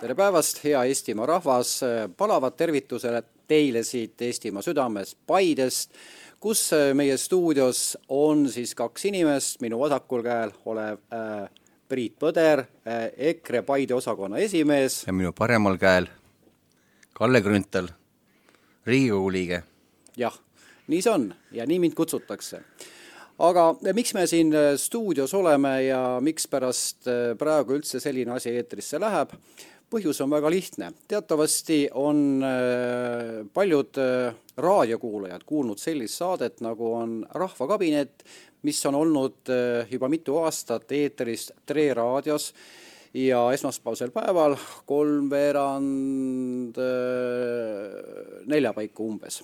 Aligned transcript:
tere 0.00 0.14
päevast, 0.16 0.62
hea 0.64 0.80
Eestimaa 0.88 1.26
rahvas, 1.28 1.74
palavad 2.16 2.54
tervitused 2.56 3.26
teile 3.48 3.82
siit 3.84 4.22
Eestimaa 4.24 4.62
südamest, 4.64 5.18
Paidest, 5.26 5.92
kus 6.40 6.70
meie 6.96 7.18
stuudios 7.20 7.98
on 8.08 8.46
siis 8.48 8.72
kaks 8.74 9.04
inimest, 9.10 9.60
minu 9.60 9.80
vasakul 9.82 10.24
käel 10.24 10.54
olev 10.64 11.02
äh, 11.12 11.50
Priit 11.88 12.16
Põder 12.22 12.62
äh,, 12.64 13.10
EKRE 13.32 13.60
Paide 13.68 13.94
osakonna 13.94 14.40
esimees. 14.40 15.02
ja 15.06 15.12
minu 15.12 15.34
paremal 15.36 15.76
käel 15.76 16.08
Kalle 17.12 17.42
Grünthal, 17.44 17.90
Riigikogu 18.86 19.32
liige. 19.32 19.62
jah, 20.16 20.38
nii 20.86 21.02
see 21.02 21.12
on 21.12 21.28
ja 21.52 21.66
nii 21.68 21.78
mind 21.78 21.98
kutsutakse 21.98 22.62
aga 23.40 23.66
miks 23.96 24.14
me 24.14 24.24
siin 24.28 24.54
äh, 24.54 24.72
stuudios 24.80 25.34
oleme 25.34 25.82
ja 25.82 26.00
mikspärast 26.24 27.08
äh, 27.08 27.20
praegu 27.38 27.76
üldse 27.76 28.00
selline 28.00 28.32
asi 28.36 28.56
eetrisse 28.56 29.00
läheb? 29.00 29.36
Põhjus 29.90 30.20
on 30.24 30.30
väga 30.30 30.50
lihtne. 30.50 30.92
teatavasti 31.08 31.88
on 31.94 32.44
äh, 32.44 33.46
paljud 33.54 33.98
raadiokuulajad 34.56 35.44
kuulnud 35.46 35.78
sellist 35.78 36.20
saadet, 36.20 36.60
nagu 36.60 36.92
on 36.94 37.26
Rahvakabinet, 37.34 38.24
mis 38.62 38.86
on 38.86 38.94
olnud 38.94 39.50
juba 39.90 40.08
mitu 40.08 40.36
aastat 40.44 40.92
eetris 40.92 41.52
Tre 41.66 41.94
raadios. 41.94 42.52
Ja 43.14 43.48
esmaspäevasel 43.50 44.12
päeval 44.14 44.54
kolmveerand 44.86 46.76
nelja 48.46 48.72
paiku 48.76 49.08
umbes. 49.10 49.40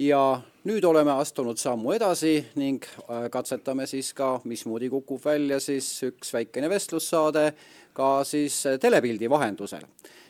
Ja 0.00 0.40
nüüd 0.64 0.84
oleme 0.88 1.12
astunud 1.20 1.58
sammu 1.60 1.92
edasi 1.92 2.38
ning 2.56 2.84
äh, 3.04 3.26
katsetame 3.32 3.84
siis 3.90 4.14
ka, 4.16 4.38
mismoodi 4.48 4.90
kukub 4.92 5.20
välja 5.24 5.58
siis 5.60 5.88
üks 6.06 6.32
väikene 6.32 6.70
vestlussaade 6.72 7.50
ka 7.96 8.12
siis 8.24 8.60
äh, 8.66 8.78
telepildi 8.80 9.30
vahendusel. 9.30 9.84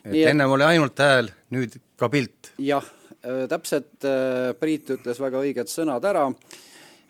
et 0.04 0.26
ennem 0.30 0.50
oli 0.50 0.64
ainult 0.64 0.98
hääl, 0.98 1.30
nüüd 1.50 1.76
ka 1.96 2.08
pilt? 2.08 2.52
jah, 2.58 2.84
äh, 3.24 3.46
täpselt 3.48 4.08
Priit 4.60 4.90
ütles 4.96 5.20
väga 5.20 5.42
õiged 5.44 5.70
sõnad 5.70 6.04
ära, 6.04 6.28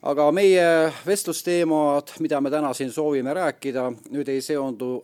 aga 0.03 0.31
meie 0.33 0.67
vestlusteemad, 1.07 2.17
mida 2.21 2.41
me 2.41 2.51
täna 2.51 2.75
siin 2.75 2.93
soovime 2.93 3.35
rääkida, 3.35 3.91
nüüd 4.11 4.29
ei 4.29 4.41
seondu 4.43 4.99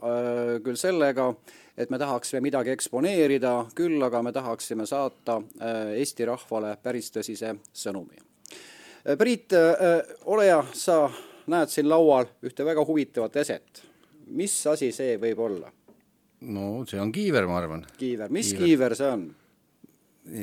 küll 0.65 0.79
sellega, 0.81 1.33
et 1.77 1.91
me 1.91 1.99
tahaksime 2.01 2.41
midagi 2.45 2.73
eksponeerida, 2.73 3.53
küll 3.77 4.03
aga 4.03 4.23
me 4.25 4.33
tahaksime 4.33 4.87
saata 4.89 5.41
äh, 5.61 5.97
Eesti 6.01 6.29
rahvale 6.29 6.77
päris 6.83 7.11
tõsise 7.13 7.53
sõnumi. 7.77 8.19
Äh, 8.19 9.17
Priit, 9.19 9.53
äh, 9.53 10.01
ole 10.25 10.49
hea, 10.49 10.63
sa 10.73 11.05
näed 11.53 11.73
siin 11.73 11.89
laual 11.91 12.29
ühte 12.45 12.65
väga 12.67 12.85
huvitavat 12.89 13.37
eset. 13.43 13.85
Mis 14.27 14.55
asi 14.67 14.93
see 14.93 15.17
võib 15.23 15.43
olla? 15.47 15.73
no 16.41 16.85
see 16.89 17.01
on 17.01 17.13
kiiver, 17.13 17.47
ma 17.49 17.61
arvan. 17.61 17.87
kiiver, 17.99 18.33
mis 18.33 18.53
kiiver, 18.53 18.67
kiiver 18.67 18.97
see 18.99 19.13
on? 19.13 19.29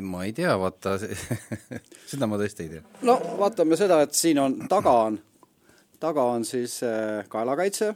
ma 0.07 0.23
ei 0.23 0.33
tea, 0.33 0.55
vaata 0.59 0.95
seda 2.11 2.29
ma 2.29 2.39
tõesti 2.39 2.67
ei 2.67 2.73
tea. 2.77 2.87
no 3.07 3.19
vaatame 3.39 3.79
seda, 3.79 4.01
et 4.05 4.15
siin 4.17 4.39
on, 4.39 4.57
taga 4.71 4.95
on, 5.09 5.19
taga 5.99 6.25
on 6.35 6.47
siis 6.47 6.79
kaelakaitse 7.29 7.93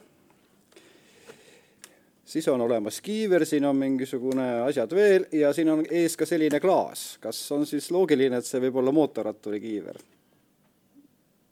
siis 2.28 2.48
on 2.48 2.62
olemas 2.62 3.02
kiiver, 3.02 3.46
siin 3.46 3.66
on 3.66 3.76
mingisugune 3.76 4.48
asjad 4.68 4.92
veel 4.96 5.26
ja 5.32 5.54
siin 5.56 5.70
on 5.72 5.86
ees 5.90 6.18
ka 6.18 6.28
selline 6.28 6.60
klaas. 6.60 7.18
kas 7.24 7.40
on 7.52 7.66
siis 7.66 7.92
loogiline, 7.92 8.38
et 8.38 8.46
see 8.46 8.62
võib 8.68 8.82
olla 8.82 8.92
mootorratturi 8.92 9.62
kiiver? 9.64 10.00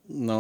No 0.10 0.40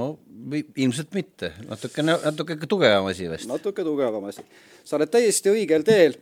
ilmselt 0.77 1.13
mitte, 1.13 1.51
natukene, 1.65 2.17
natuke 2.23 2.57
tugevam 2.69 3.09
asi 3.09 3.29
vist. 3.29 3.49
natuke 3.49 3.83
tugevam 3.83 4.29
asi. 4.29 4.45
sa 4.83 4.99
oled 4.99 5.11
täiesti 5.11 5.49
õigel 5.53 5.85
teel. 5.87 6.17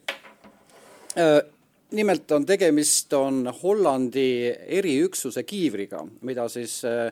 Äh, 1.19 1.39
nimelt 1.93 2.31
on 2.31 2.45
tegemist, 2.45 3.13
on 3.13 3.45
Hollandi 3.61 4.49
eriüksuse 4.79 5.43
kiivriga, 5.43 6.01
mida 6.21 6.47
siis 6.49 6.79
äh, 6.87 7.11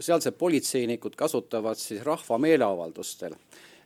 sealsed 0.00 0.38
politseinikud 0.38 1.16
kasutavad 1.16 1.78
siis 1.80 2.02
rahva 2.04 2.38
meeleavaldustel 2.38 3.34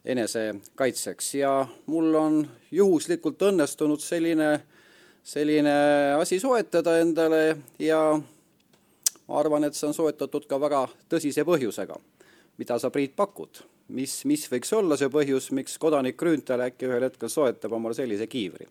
enesekaitseks 0.04 1.34
ja 1.34 1.52
mul 1.86 2.14
on 2.14 2.40
juhuslikult 2.70 3.42
õnnestunud 3.50 4.02
selline, 4.02 4.50
selline 5.24 5.74
asi 6.18 6.38
soetada 6.40 6.98
endale 7.02 7.42
ja 7.82 8.00
ma 9.28 9.40
arvan, 9.42 9.66
et 9.68 9.76
see 9.76 9.88
on 9.88 9.96
soetatud 9.96 10.46
ka 10.48 10.58
väga 10.60 10.86
tõsise 11.10 11.44
põhjusega. 11.48 11.98
mida 12.58 12.78
sa, 12.78 12.90
Priit, 12.90 13.14
pakud? 13.16 13.62
mis, 13.88 14.20
mis 14.28 14.44
võiks 14.52 14.72
olla 14.76 14.96
see 15.00 15.08
põhjus, 15.12 15.50
miks 15.56 15.78
kodanik 15.80 16.18
Grünthal 16.20 16.64
äkki 16.66 16.88
ühel 16.88 17.06
hetkel 17.06 17.30
soetab 17.32 17.72
omale 17.72 17.96
sellise 17.96 18.26
kiivri? 18.26 18.68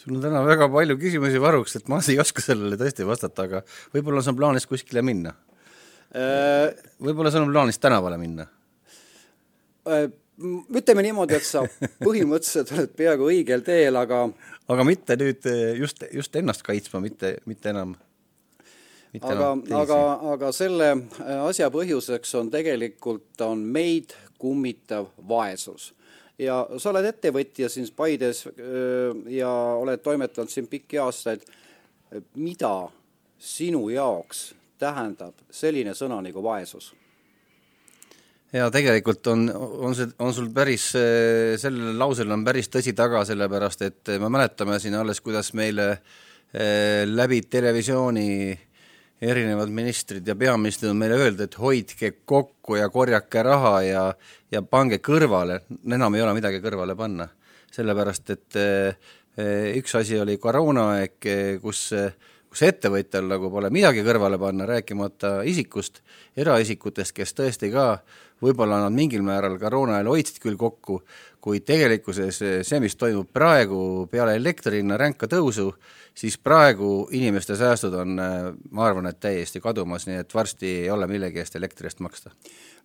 sul 0.00 0.16
on 0.16 0.24
täna 0.24 0.42
väga 0.44 0.68
palju 0.72 0.96
küsimusi 1.00 1.40
varuks, 1.40 1.76
et 1.76 1.88
ma 1.92 2.00
ei 2.08 2.18
oska 2.20 2.44
sellele 2.44 2.78
tõesti 2.80 3.06
vastata, 3.08 3.48
aga 3.48 3.62
võib-olla 3.94 4.24
sul 4.24 4.34
on 4.34 4.40
plaanis 4.40 4.68
kuskile 4.68 5.04
minna 5.04 5.34
äh,? 6.16 6.72
võib-olla 7.00 7.32
sul 7.32 7.46
on 7.46 7.52
plaanis 7.52 7.80
tänavale 7.80 8.20
minna 8.20 8.48
äh,? 9.88 10.08
ütleme 10.40 11.04
niimoodi, 11.04 11.36
et 11.36 11.44
sa 11.44 11.66
põhimõtteliselt 12.00 12.72
oled 12.76 12.94
peaaegu 12.96 13.28
õigel 13.28 13.64
teel, 13.64 13.96
aga 14.00 14.26
aga 14.70 14.86
mitte 14.88 15.16
nüüd 15.20 15.44
eh, 15.50 15.74
just, 15.80 16.04
just 16.16 16.36
ennast 16.40 16.64
kaitsma, 16.64 17.02
mitte, 17.04 17.36
mitte 17.48 17.72
enam 17.74 17.96
aga, 19.18 19.54
aga, 19.80 20.00
aga 20.34 20.50
selle 20.54 20.90
äh, 20.92 21.40
asja 21.42 21.70
põhjuseks 21.72 22.36
on 22.38 22.50
tegelikult, 22.52 23.32
on 23.42 23.64
meid 23.64 24.14
kummitav 24.40 25.10
vaesus. 25.28 25.92
ja 26.38 26.62
sa 26.78 26.92
oled 26.92 27.08
ettevõtja 27.10 27.68
siin 27.68 27.88
Paides 27.96 28.46
äh, 28.46 28.54
ja 29.34 29.50
oled 29.80 30.02
toimetanud 30.04 30.50
siin 30.50 30.70
pikki 30.70 31.02
aastaid, 31.02 31.44
mida 32.34 32.88
sinu 33.38 33.88
jaoks 33.90 34.50
tähendab 34.80 35.34
selline 35.50 35.94
sõna 35.94 36.22
nagu 36.22 36.42
vaesus? 36.42 36.94
ja 38.52 38.70
tegelikult 38.70 39.26
on, 39.30 39.46
on 39.50 39.94
see, 39.94 40.06
on 40.18 40.34
sul 40.34 40.48
päris, 40.54 40.92
sellel 40.94 41.98
lausel 41.98 42.30
on 42.30 42.46
päris 42.46 42.70
tõsi 42.70 42.94
taga, 42.94 43.24
sellepärast 43.26 43.86
et 43.86 44.16
me 44.22 44.30
mäletame 44.30 44.78
siin 44.82 44.94
alles, 44.98 45.20
kuidas 45.22 45.52
meile 45.54 45.92
läbi 47.06 47.44
televisiooni 47.46 48.58
erinevad 49.20 49.68
ministrid 49.68 50.28
ja 50.28 50.34
peaministrid 50.36 50.90
on 50.90 51.00
meile 51.00 51.18
öelnud, 51.20 51.40
et 51.44 51.58
hoidke 51.60 52.12
kokku 52.24 52.78
ja 52.78 52.88
korjake 52.88 53.42
raha 53.44 53.74
ja, 53.84 54.04
ja 54.52 54.62
pange 54.62 55.00
kõrvale, 55.04 55.60
enam 55.84 56.16
ei 56.16 56.24
ole 56.24 56.34
midagi 56.38 56.62
kõrvale 56.64 56.96
panna. 56.96 57.28
sellepärast, 57.70 58.30
et 58.30 58.56
eh, 58.58 59.76
üks 59.78 59.94
asi 59.94 60.18
oli 60.18 60.36
koroonaaeg, 60.42 61.28
kus 61.62 61.92
kus 62.50 62.64
ettevõtjal 62.66 63.28
nagu 63.30 63.50
pole 63.50 63.70
midagi 63.70 64.02
kõrvale 64.06 64.38
panna, 64.42 64.66
rääkimata 64.66 65.40
isikust, 65.46 66.02
eraisikutest, 66.36 67.14
kes 67.14 67.34
tõesti 67.38 67.70
ka 67.70 67.92
võib-olla 68.42 68.80
nad 68.82 68.94
mingil 68.96 69.22
määral 69.24 69.58
koroona 69.60 69.98
ajal 69.98 70.10
hoidsid 70.14 70.40
küll 70.42 70.58
kokku, 70.58 71.00
kuid 71.44 71.64
tegelikkuses 71.68 72.40
see, 72.66 72.80
mis 72.82 72.96
toimub 72.98 73.28
praegu 73.32 74.08
peale 74.10 74.34
elektri 74.38 74.80
hinna 74.80 74.98
ränka 75.00 75.28
tõusu, 75.30 75.68
siis 76.16 76.38
praegu 76.42 77.06
inimeste 77.16 77.56
säästud 77.56 77.94
on, 78.00 78.16
ma 78.18 78.86
arvan, 78.86 79.10
et 79.10 79.20
täiesti 79.20 79.62
kadumas, 79.62 80.08
nii 80.08 80.22
et 80.24 80.34
varsti 80.34 80.74
ei 80.84 80.90
ole 80.90 81.08
millegi 81.10 81.42
eest 81.42 81.56
elektri 81.60 81.88
eest 81.88 82.00
maksta. 82.00 82.34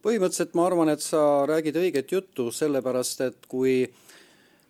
põhimõtteliselt 0.06 0.54
ma 0.54 0.68
arvan, 0.68 0.90
et 0.94 1.02
sa 1.02 1.46
räägid 1.50 1.80
õiget 1.82 2.12
juttu, 2.12 2.52
sellepärast 2.52 3.22
et 3.26 3.48
kui 3.48 3.88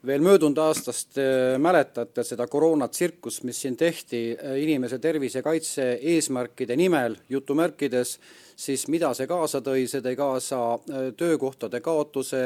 veel 0.06 0.22
möödunud 0.22 0.58
aastast 0.62 1.18
äh, 1.18 1.56
mäletate 1.62 2.24
seda 2.26 2.48
koroonatsirkust, 2.48 3.44
mis 3.48 3.60
siin 3.62 3.78
tehti 3.78 4.22
äh, 4.34 4.58
inimese 4.62 5.00
tervisekaitse 5.02 5.88
eesmärkide 6.14 6.76
nimel, 6.78 7.16
jutumärkides, 7.30 8.16
siis 8.56 8.88
mida 8.92 9.14
see 9.18 9.28
kaasa 9.28 9.62
tõi, 9.66 9.86
see 9.90 10.04
tõi 10.06 10.16
kaasa 10.20 10.62
äh, 10.74 11.06
töökohtade 11.18 11.82
kaotuse, 11.86 12.42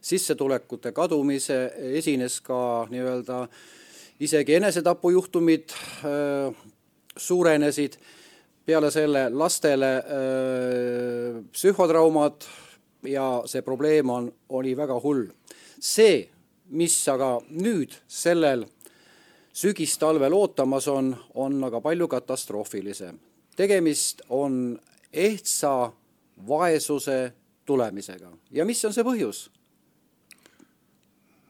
sissetulekute 0.00 0.92
kadumise, 0.92 1.58
esines 1.98 2.40
ka 2.44 2.58
nii-öelda 2.90 3.44
isegi 4.24 4.54
enesetapujuhtumid 4.58 5.74
suurenesid, 7.16 7.96
peale 8.64 8.90
selle 8.94 9.26
lastele 9.30 9.90
psühhotraumad 11.52 12.46
ja 13.10 13.26
see 13.50 13.62
probleem 13.66 14.10
on, 14.10 14.30
oli 14.48 14.76
väga 14.76 14.96
hull. 15.02 15.26
see 15.80 16.33
mis 16.74 16.96
aga 17.08 17.36
nüüd 17.50 17.94
sellel 18.10 18.64
sügistalvel 19.54 20.34
ootamas 20.34 20.88
on, 20.90 21.12
on 21.34 21.62
aga 21.68 21.80
palju 21.80 22.08
katastroofilisem. 22.10 23.18
tegemist 23.56 24.22
on 24.28 24.78
ehtsa 25.12 25.92
vaesuse 26.48 27.32
tulemisega 27.66 28.32
ja 28.50 28.64
mis 28.64 28.84
on 28.84 28.92
see 28.92 29.06
põhjus? 29.06 29.46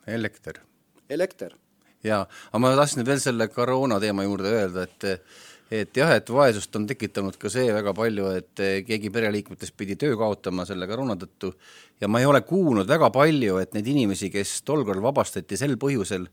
elekter. 0.06 0.61
elekter. 1.09 1.56
jaa, 2.05 2.26
aga 2.53 2.61
ma 2.61 2.75
tahtsin 2.76 3.06
veel 3.06 3.23
selle 3.25 3.49
koroona 3.49 4.00
teema 4.00 4.26
juurde 4.29 4.53
öelda, 4.53 4.85
et 4.85 5.25
et 5.72 5.96
jah, 5.96 6.12
et 6.14 6.31
vaesust 6.31 6.76
on 6.76 6.87
tekitanud 6.87 7.37
ka 7.40 7.50
see 7.52 7.72
väga 7.72 7.94
palju, 7.96 8.31
et 8.38 8.64
keegi 8.87 9.11
pereliikmetest 9.14 9.76
pidi 9.76 9.96
töö 10.00 10.16
kaotama 10.20 10.66
selle 10.69 10.88
koroona 10.90 11.16
tõttu. 11.20 11.55
Ja 12.00 12.08
ma 12.11 12.20
ei 12.20 12.28
ole 12.28 12.43
kuulnud 12.46 12.88
väga 12.88 13.11
palju, 13.14 13.58
et 13.62 13.76
neid 13.76 13.88
inimesi, 13.93 14.31
kes 14.32 14.61
tol 14.66 14.84
korral 14.84 15.05
vabastati 15.05 15.58
sel 15.58 15.78
põhjusel, 15.81 16.26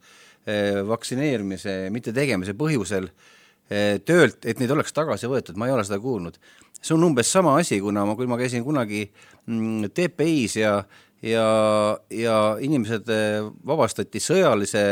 vaktsineerimise 0.89 1.75
mittetegemise 1.93 2.55
põhjusel 2.57 3.11
töölt, 4.05 4.41
et 4.45 4.59
neid 4.59 4.73
oleks 4.73 4.91
tagasi 4.91 5.29
võetud, 5.31 5.55
ma 5.55 5.69
ei 5.69 5.75
ole 5.75 5.85
seda 5.87 6.01
kuulnud. 6.01 6.39
See 6.81 6.95
on 6.95 7.05
umbes 7.05 7.29
sama 7.29 7.53
asi, 7.61 7.77
kuna 7.79 8.03
ma, 8.09 8.17
kui 8.17 8.27
ma 8.27 8.39
käisin 8.41 8.65
kunagi 8.65 9.05
mm, 9.45 9.91
TPI-s 9.93 10.57
ja 10.57 10.73
ja, 11.21 11.45
ja 12.09 12.37
inimesed 12.61 13.09
eh, 13.13 13.45
vabastati 13.67 14.21
sõjalise, 14.21 14.85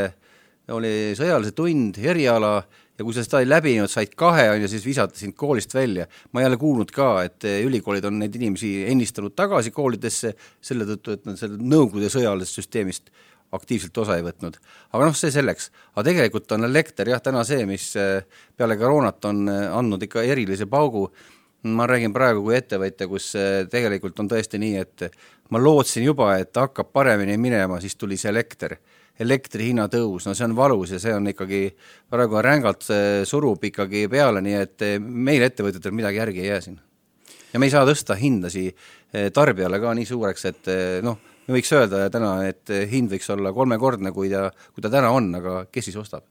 oli 0.74 1.16
sõjalise 1.18 1.54
tund, 1.58 1.98
eriala, 1.98 2.60
ja 3.00 3.06
kui 3.08 3.16
sa 3.16 3.24
seda 3.24 3.40
ei 3.40 3.48
läbinud, 3.48 3.88
said 3.92 4.12
kahe, 4.20 4.50
on 4.52 4.60
ju, 4.66 4.70
siis 4.72 4.84
visati 4.84 5.22
sind 5.22 5.38
koolist 5.40 5.74
välja. 5.74 6.06
ma 6.34 6.44
ei 6.44 6.50
ole 6.50 6.60
kuulnud 6.60 6.92
ka, 6.92 7.24
et 7.24 7.48
eh, 7.48 7.62
ülikoolid 7.66 8.06
on 8.10 8.20
neid 8.20 8.36
inimesi 8.36 8.74
ennistanud 8.92 9.36
tagasi 9.40 9.72
koolidesse 9.72 10.34
selle 10.62 10.88
tõttu, 10.90 11.16
et 11.16 11.26
nad 11.30 11.40
sellest 11.40 11.64
Nõukogude 11.64 12.12
sõjalisest 12.12 12.60
süsteemist 12.60 13.12
aktiivselt 13.56 13.98
osa 13.98 14.20
ei 14.20 14.26
võtnud. 14.26 14.60
aga 14.92 15.08
noh, 15.08 15.16
see 15.16 15.32
selleks. 15.32 15.72
aga 15.96 16.06
tegelikult 16.12 16.52
on 16.52 16.68
elekter 16.68 17.08
jah, 17.16 17.24
täna 17.24 17.46
see, 17.48 17.66
mis 17.66 17.96
eh, 17.96 18.22
peale 18.58 18.78
koroonat 18.78 19.26
on 19.32 19.48
andnud 19.50 20.04
ikka 20.04 20.28
erilise 20.28 20.68
paugu 20.68 21.08
ma 21.64 21.88
räägin 21.88 22.14
praegu 22.16 22.44
kui 22.44 22.56
ettevõtja, 22.56 23.08
kus 23.12 23.34
tegelikult 23.72 24.20
on 24.20 24.30
tõesti 24.32 24.60
nii, 24.60 24.78
et 24.80 25.10
ma 25.52 25.60
lootsin 25.60 26.06
juba, 26.06 26.38
et 26.40 26.56
hakkab 26.56 26.92
paremini 26.96 27.36
minema, 27.38 27.82
siis 27.84 27.98
tuli 28.00 28.16
see 28.18 28.32
elekter. 28.32 28.78
Elektri 29.20 29.70
hinna 29.70 29.88
tõus, 29.92 30.28
no 30.28 30.36
see 30.36 30.48
on 30.48 30.56
valus 30.58 30.94
ja 30.96 31.00
see 31.02 31.14
on 31.16 31.28
ikkagi, 31.32 31.64
praegu 32.12 32.40
rängalt 32.44 32.88
surub 33.28 33.66
ikkagi 33.68 34.06
peale, 34.12 34.44
nii 34.46 34.56
et 34.60 34.86
äh, 34.88 34.96
meil 35.00 35.44
ettevõtjatel 35.48 35.96
midagi 35.96 36.22
järgi 36.22 36.46
ei 36.46 36.54
jää 36.54 36.62
siin. 36.68 36.80
ja 37.54 37.60
me 37.60 37.68
ei 37.68 37.74
saa 37.74 37.86
tõsta 37.88 38.16
hindasi 38.20 38.70
äh, 38.70 39.30
tarbijale 39.34 39.80
ka 39.80 39.94
nii 39.98 40.08
suureks, 40.08 40.46
et 40.46 40.74
noh, 41.04 41.20
me 41.48 41.58
võiks 41.58 41.72
öelda 41.76 42.08
täna, 42.14 42.34
et 42.48 42.72
hind 42.92 43.12
võiks 43.12 43.30
olla 43.36 43.54
kolmekordne, 43.54 44.12
kui 44.16 44.30
ta, 44.32 44.50
kui 44.74 44.86
ta 44.86 44.92
täna 44.94 45.12
on, 45.12 45.34
aga 45.36 45.64
kes 45.72 45.90
siis 45.90 46.00
ostab 46.00 46.28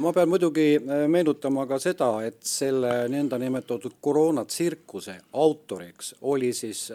ma 0.00 0.14
pean 0.16 0.30
muidugi 0.32 0.78
meenutama 1.12 1.66
ka 1.68 1.76
seda, 1.80 2.06
et 2.24 2.38
selle 2.48 3.04
nõndanimetatud 3.12 3.98
koroonatsirkuse 4.00 5.16
autoriks 5.36 6.14
oli 6.24 6.54
siis 6.56 6.86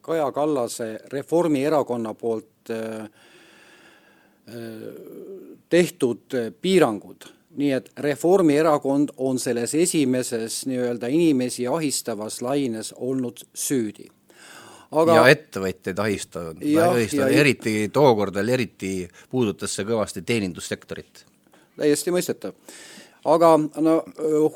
Kaja 0.00 0.30
Kallase 0.32 0.94
Reformierakonna 1.12 2.14
poolt 2.16 2.72
äh, 2.72 3.28
tehtud 5.70 6.34
piirangud 6.62 7.26
nii 7.60 7.72
et 7.74 7.90
Reformierakond 7.98 9.12
on 9.16 9.38
selles 9.38 9.74
esimeses 9.74 10.62
nii-öelda 10.70 11.10
inimesi 11.10 11.66
ahistavas 11.66 12.40
laines 12.42 12.92
olnud 12.96 13.42
süüdi. 13.54 14.06
Aga... 14.90 15.14
ja 15.14 15.26
ettevõtjaid 15.30 15.98
ahistanud, 16.02 16.62
ahistanud, 16.82 17.34
eriti 17.42 17.74
tookord 17.94 18.34
veel 18.34 18.54
eriti 18.56 18.94
puudutas 19.30 19.76
see 19.76 19.86
kõvasti 19.86 20.24
teenindussektorit 20.26 21.24
täiesti 21.80 22.12
mõistetav. 22.14 22.56
aga 23.24 23.52
no 23.80 24.00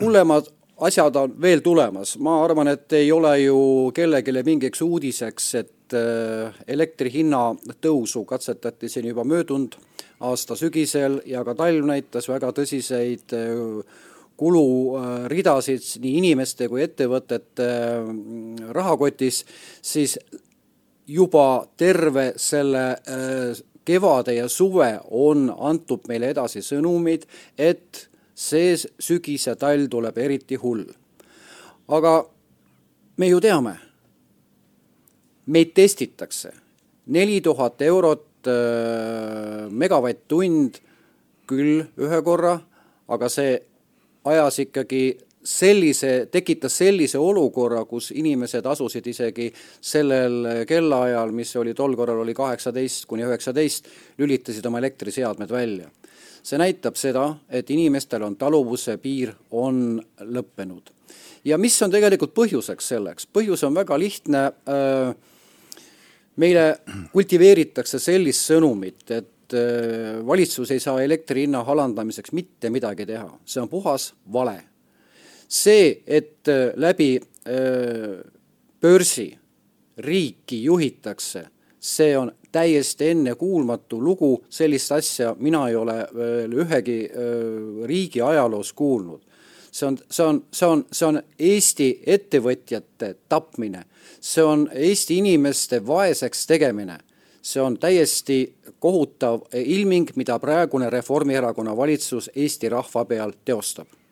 hullemad 0.01 0.51
asjad 0.81 1.17
on 1.17 1.35
veel 1.41 1.63
tulemas, 1.63 2.17
ma 2.19 2.41
arvan, 2.45 2.69
et 2.73 2.93
ei 2.93 3.13
ole 3.13 3.37
ju 3.45 3.59
kellelegi 3.95 4.43
mingiks 4.45 4.83
uudiseks, 4.83 5.55
et 5.61 5.97
elektri 6.69 7.13
hinna 7.13 7.53
tõusu 7.83 8.25
katsetati 8.27 8.89
siin 8.89 9.07
juba 9.13 9.25
möödunud 9.25 9.77
aasta 10.25 10.57
sügisel 10.57 11.21
ja 11.27 11.45
ka 11.45 11.55
talv 11.55 11.87
näitas 11.87 12.29
väga 12.29 12.51
tõsiseid 12.57 13.35
kuluridasid 14.41 15.85
nii 16.03 16.17
inimeste 16.19 16.69
kui 16.69 16.83
ettevõtete 16.83 17.69
rahakotis, 18.75 19.45
siis 19.83 20.17
juba 21.07 21.67
terve 21.77 22.33
selle 22.41 22.87
kevade 23.85 24.35
ja 24.35 24.49
suve 24.49 24.97
on 25.11 25.47
antud 25.53 26.09
meile 26.09 26.33
edasi 26.33 26.65
sõnumid, 26.65 27.29
et 27.59 28.09
see 28.35 28.75
sügis 28.77 29.47
ja 29.47 29.55
talv 29.57 29.89
tuleb 29.91 30.19
eriti 30.19 30.59
hull. 30.61 30.85
aga 31.89 32.13
me 33.17 33.29
ju 33.29 33.41
teame, 33.41 33.75
meid 35.47 35.75
testitakse, 35.75 36.53
neli 37.07 37.41
tuhat 37.41 37.83
eurot 37.83 38.49
äh, 38.49 39.69
megavatt-tund 39.71 40.81
küll 41.47 41.85
ühe 42.01 42.23
korra, 42.25 42.57
aga 43.09 43.29
see 43.29 43.59
ajas 44.25 44.59
ikkagi 44.65 45.05
sellise, 45.45 46.27
tekitas 46.33 46.79
sellise 46.81 47.19
olukorra, 47.21 47.85
kus 47.85 48.11
inimesed 48.17 48.65
asusid 48.67 49.07
isegi 49.13 49.51
sellel 49.81 50.65
kellaajal, 50.69 51.35
mis 51.37 51.53
oli 51.61 51.75
tol 51.77 51.97
korral, 51.97 52.23
oli 52.25 52.35
kaheksateist 52.35 53.05
kuni 53.11 53.27
üheksateist, 53.29 53.91
lülitasid 54.19 54.65
oma 54.67 54.81
elektriseadmed 54.81 55.53
välja. 55.53 55.91
See 56.45 56.61
näitab 56.61 56.99
seda, 57.01 57.29
et 57.49 57.71
inimestel 57.73 58.25
on 58.27 58.37
taluvuse 58.37 58.99
piir, 59.01 59.33
on 59.51 60.03
lõppenud. 60.21 60.91
ja 61.45 61.59
mis 61.59 61.77
on 61.83 61.93
tegelikult 61.93 62.35
põhjuseks 62.37 62.91
selleks? 62.95 63.27
põhjus 63.27 63.65
on 63.65 63.75
väga 63.75 63.99
lihtne, 63.99 64.45
äh, 64.69 65.15
meile 66.37 66.67
kultiveeritakse 67.13 67.99
sellist 67.99 68.51
sõnumit, 68.51 69.07
et 69.11 69.57
äh, 69.57 70.21
valitsus 70.27 70.71
ei 70.71 70.81
saa 70.81 71.03
elektri 71.03 71.47
hinna 71.47 71.65
alandamiseks 71.67 72.33
mitte 72.33 72.71
midagi 72.71 73.07
teha, 73.07 73.31
see 73.45 73.63
on 73.63 73.69
puhas 73.73 74.13
vale 74.33 74.61
see, 75.49 76.03
et 76.07 76.49
äh, 76.49 76.73
läbi 76.77 77.17
börsi 78.81 79.27
riiki 80.01 80.63
juhitakse, 80.65 81.45
see 81.85 82.17
on 82.17 82.33
täiesti 82.53 83.09
ennekuulmatu 83.09 84.05
lugu, 84.05 84.45
sellist 84.49 84.93
asja 84.93 85.37
mina 85.39 85.69
ei 85.69 85.77
ole 85.77 85.97
veel 86.15 86.53
ühegi 86.65 86.99
äh, 87.05 87.87
riigi 87.87 88.23
ajaloos 88.23 88.73
kuulnud. 88.73 89.21
see 89.71 89.87
on, 89.87 89.99
see 90.11 90.27
on, 90.27 90.45
see 90.53 90.69
on, 90.69 90.85
see 90.93 91.07
on 91.07 91.23
Eesti 91.39 91.89
ettevõtjate 92.07 93.15
tapmine, 93.29 93.85
see 94.21 94.45
on 94.45 94.69
Eesti 94.73 95.19
inimeste 95.19 95.87
vaeseks 95.87 96.47
tegemine, 96.47 96.99
see 97.43 97.63
on 97.63 97.77
täiesti 97.79 98.55
kohutav 98.79 99.43
ilming, 99.55 100.15
mida 100.17 100.39
praegune 100.39 100.91
Reformierakonna 100.91 101.77
valitsus 101.77 102.31
Eesti 102.37 102.69
rahva 102.69 103.05
peal 103.05 103.37
teostab 103.45 104.04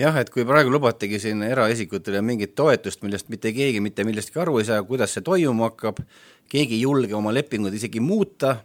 jah, 0.00 0.16
et 0.20 0.30
kui 0.32 0.44
praegu 0.48 0.72
lubatigi 0.72 1.20
siin 1.22 1.42
eraisikutele 1.46 2.20
mingit 2.24 2.54
toetust, 2.58 3.02
millest 3.04 3.30
mitte 3.32 3.52
keegi 3.56 3.82
mitte 3.84 4.04
millestki 4.04 4.40
aru 4.42 4.60
ei 4.60 4.68
saa, 4.68 4.82
kuidas 4.86 5.16
see 5.16 5.24
toimuma 5.24 5.70
hakkab, 5.70 6.02
keegi 6.52 6.76
ei 6.78 6.84
julge 6.84 7.16
oma 7.16 7.32
lepinguid 7.34 7.74
isegi 7.76 8.02
muuta, 8.04 8.58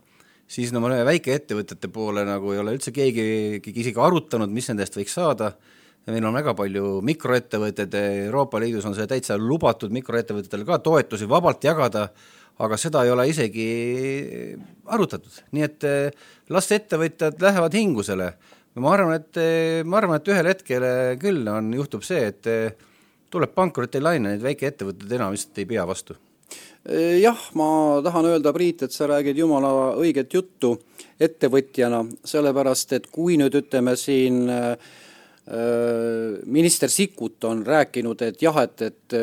siis 0.52 0.74
no 0.76 0.84
väikeettevõtete 0.84 1.92
poole 1.94 2.26
nagu 2.28 2.52
ei 2.52 2.60
ole 2.64 2.76
üldse 2.76 2.92
keegi, 2.96 3.62
keegi 3.64 3.86
isegi 3.86 4.04
arutanud, 4.04 4.52
mis 4.52 4.68
nendest 4.72 5.00
võiks 5.00 5.16
saada, 5.16 5.54
meil 6.10 6.26
on 6.28 6.36
väga 6.36 6.54
palju 6.58 7.00
mikroettevõtteid, 7.08 7.96
Euroopa 8.28 8.60
Liidus 8.60 8.86
on 8.90 8.98
see 8.98 9.08
täitsa 9.08 9.38
lubatud 9.40 9.94
mikroettevõtetele 9.96 10.68
ka 10.68 10.82
toetusi 10.84 11.30
vabalt 11.30 11.64
jagada, 11.64 12.10
aga 12.62 12.78
seda 12.78 13.06
ei 13.06 13.12
ole 13.14 13.28
isegi 13.30 13.68
arutatud, 14.92 15.44
nii 15.56 15.64
et 15.66 15.86
eh, 15.88 16.26
las 16.52 16.68
ettevõtjad 16.76 17.40
lähevad 17.42 17.78
hingusele 17.78 18.34
ma 18.80 18.94
arvan, 18.94 19.18
et 19.20 19.38
eh, 19.42 19.84
ma 19.84 20.00
arvan, 20.00 20.22
et 20.22 20.32
ühel 20.32 20.50
hetkel 20.54 20.86
eh, 20.88 21.14
küll 21.20 21.48
on, 21.52 21.72
juhtub 21.76 22.06
see, 22.08 22.24
et 22.32 22.48
eh, 22.48 22.90
tuleb 23.32 23.52
pankrotilaine, 23.56 24.32
neid 24.32 24.44
väikeettevõtted 24.46 25.12
enam 25.18 25.36
lihtsalt 25.36 25.60
ei 25.64 25.68
pea 25.68 25.88
vastu. 25.88 26.18
jah, 27.22 27.42
ma 27.56 28.02
tahan 28.04 28.26
öelda, 28.26 28.52
Priit, 28.56 28.82
et 28.84 28.92
sa 28.92 29.06
räägid 29.08 29.38
jumala 29.38 29.94
õiget 30.02 30.34
juttu 30.34 30.74
ettevõtjana, 31.22 32.02
sellepärast 32.26 32.96
et 32.98 33.06
kui 33.14 33.38
nüüd 33.38 33.56
ütleme 33.56 33.94
siin 33.96 34.50
minister 36.46 36.90
Sikkut 36.90 37.44
on 37.46 37.62
rääkinud, 37.66 38.22
et 38.26 38.42
jah, 38.42 38.58
et, 38.64 38.82
et 38.82 39.16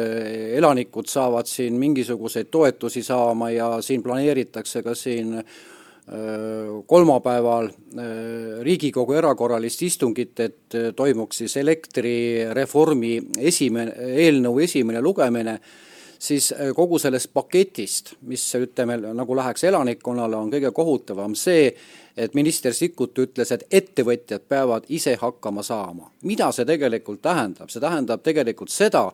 elanikud 0.59 1.11
saavad 1.11 1.51
siin 1.51 1.75
mingisuguseid 1.83 2.49
toetusi 2.51 3.03
saama 3.03 3.51
ja 3.51 3.69
siin 3.83 4.03
planeeritakse 4.07 4.83
ka 4.87 4.95
siin 4.99 5.35
kolmapäeval 6.87 7.69
äh, 7.69 8.05
Riigikogu 8.65 9.13
erakorralist 9.19 9.83
istungit, 9.83 10.41
et 10.41 10.75
äh, 10.75 10.93
toimuks 10.97 11.43
siis 11.43 11.57
elektrireformi 11.61 13.13
esimene, 13.51 13.93
eelnõu 14.25 14.63
esimene 14.65 15.03
lugemine, 15.05 15.59
siis 16.19 16.53
äh, 16.53 16.73
kogu 16.77 16.99
sellest 16.99 17.31
paketist, 17.35 18.15
mis 18.27 18.45
ütleme, 18.55 18.99
nagu 19.15 19.37
läheks 19.37 19.65
elanikkonnale, 19.65 20.37
on 20.37 20.51
kõige 20.53 20.73
kohutavam 20.75 21.35
see, 21.39 21.71
et 22.19 22.35
minister 22.35 22.75
Sikkut 22.75 23.19
ütles, 23.23 23.53
et 23.55 23.65
ettevõtjad 23.71 24.43
peavad 24.49 24.89
ise 24.89 25.15
hakkama 25.21 25.63
saama. 25.63 26.11
mida 26.23 26.51
see 26.53 26.65
tegelikult 26.67 27.23
tähendab? 27.23 27.71
see 27.71 27.81
tähendab 27.81 28.23
tegelikult 28.23 28.71
seda, 28.75 29.13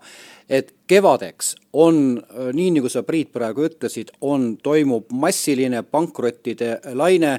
et 0.48 0.72
kevadeks 0.86 1.54
on, 1.72 2.22
nii 2.52 2.70
nagu 2.78 2.88
sa, 2.88 3.02
Priit, 3.02 3.32
praegu 3.32 3.68
ütlesid, 3.68 4.14
on, 4.20 4.56
toimub 4.56 5.12
massiline 5.12 5.82
pankrottide 5.82 6.80
laine, 6.94 7.38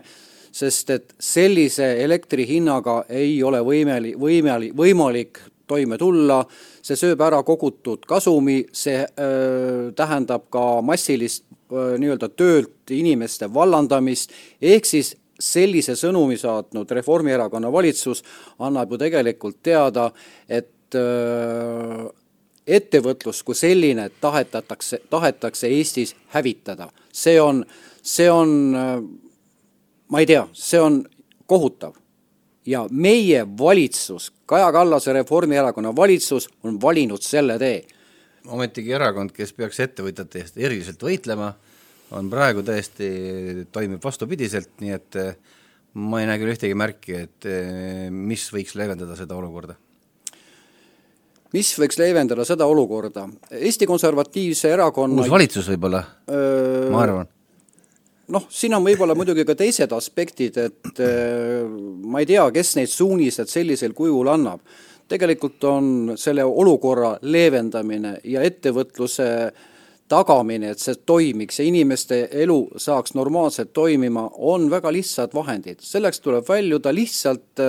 sest 0.52 0.90
et 0.90 1.16
sellise 1.20 1.96
elektri 2.04 2.46
hinnaga 2.48 3.04
ei 3.10 3.42
ole 3.44 3.60
võimeli-, 3.66 4.16
võimeli-, 4.20 4.72
võimalik 4.78 5.42
toime 5.68 5.98
tulla, 5.98 6.42
see 6.86 6.98
sööb 7.00 7.22
ära 7.26 7.42
kogutud 7.44 8.06
kasumi, 8.08 8.64
see 8.74 9.04
öö, 9.04 9.92
tähendab 9.98 10.50
ka 10.54 10.82
massilist 10.86 11.46
nii-öelda 11.72 12.30
töölt 12.38 12.92
inimeste 12.94 13.50
vallandamist, 13.54 14.34
ehk 14.62 14.86
siis 14.86 15.16
sellise 15.42 15.96
sõnumi 16.00 16.38
saatnud 16.40 16.92
Reformierakonna 16.92 17.72
valitsus 17.74 18.22
annab 18.60 18.94
ju 18.94 19.02
tegelikult 19.02 19.58
teada, 19.66 20.12
et 20.48 20.96
öö, 20.96 22.06
ettevõtlus 22.68 23.44
kui 23.46 23.56
selline 23.56 24.10
tahetatakse, 24.22 25.02
tahetakse 25.10 25.68
Eestis 25.68 26.16
hävitada. 26.34 26.90
see 27.12 27.42
on, 27.42 27.66
see 28.02 28.32
on, 28.32 28.76
ma 30.08 30.20
ei 30.20 30.26
tea, 30.26 30.48
see 30.54 30.82
on 30.82 31.06
kohutav. 31.46 31.94
Ja 32.66 32.86
meie 32.92 33.46
valitsus, 33.60 34.32
Kaja 34.46 34.72
Kallase 34.72 35.14
Reformierakonna 35.14 35.96
valitsus 35.96 36.50
on 36.64 36.80
valinud 36.82 37.22
selle 37.22 37.60
tee. 37.62 37.86
ometigi 38.48 38.94
erakond, 38.94 39.32
kes 39.34 39.54
peaks 39.54 39.80
ettevõtjate 39.82 40.44
eest 40.44 40.58
eriliselt 40.58 41.02
võitlema, 41.02 41.54
on 42.14 42.30
praegu 42.30 42.62
täiesti, 42.64 43.08
toimib 43.74 44.04
vastupidiselt, 44.04 44.70
nii 44.82 44.94
et 44.94 45.18
ma 45.96 46.22
ei 46.22 46.30
näe 46.30 46.38
küll 46.42 46.54
ühtegi 46.54 46.78
märki, 46.78 47.24
et 47.26 47.50
mis 48.12 48.46
võiks 48.54 48.76
leevendada 48.78 49.18
seda 49.18 49.38
olukorda 49.38 49.80
mis 51.56 51.72
võiks 51.80 52.00
leevendada 52.00 52.46
seda 52.48 52.68
olukorda? 52.68 53.28
Eesti 53.56 53.88
Konservatiivse 53.90 54.72
Erakonna 54.76 55.24
uus 55.24 55.32
valitsus 55.32 55.70
võib-olla, 55.72 56.02
ma 56.92 57.02
arvan. 57.04 57.30
Noh, 58.34 58.48
siin 58.50 58.76
on 58.78 58.84
võib-olla 58.86 59.16
muidugi 59.18 59.46
ka 59.48 59.56
teised 59.58 59.94
aspektid, 59.96 60.58
et 60.58 61.00
öö, 61.04 61.66
ma 62.06 62.24
ei 62.24 62.30
tea, 62.30 62.46
kes 62.56 62.76
neid 62.80 62.92
suunised 62.92 63.52
sellisel 63.52 63.96
kujul 63.98 64.32
annab. 64.34 64.62
tegelikult 65.08 65.64
on 65.70 66.14
selle 66.18 66.44
olukorra 66.44 67.18
leevendamine 67.22 68.16
ja 68.24 68.42
ettevõtluse 68.42 69.28
tagamine, 70.10 70.72
et 70.72 70.80
see 70.82 70.96
toimiks 71.06 71.60
ja 71.60 71.66
inimeste 71.66 72.28
elu 72.32 72.58
saaks 72.78 73.14
normaalselt 73.14 73.74
toimima, 73.74 74.30
on 74.38 74.70
väga 74.70 74.92
lihtsad 74.92 75.34
vahendid. 75.34 75.80
selleks 75.82 76.20
tuleb 76.20 76.50
väljuda 76.50 76.94
lihtsalt 76.94 77.62